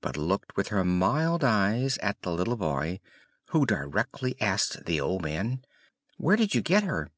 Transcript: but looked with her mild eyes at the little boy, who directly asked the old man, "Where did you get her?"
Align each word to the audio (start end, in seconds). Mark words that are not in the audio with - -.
but 0.00 0.16
looked 0.16 0.56
with 0.56 0.68
her 0.68 0.82
mild 0.86 1.44
eyes 1.44 1.98
at 1.98 2.22
the 2.22 2.32
little 2.32 2.56
boy, 2.56 2.98
who 3.50 3.66
directly 3.66 4.34
asked 4.40 4.86
the 4.86 4.98
old 4.98 5.20
man, 5.20 5.62
"Where 6.16 6.36
did 6.36 6.54
you 6.54 6.62
get 6.62 6.84
her?" 6.84 7.10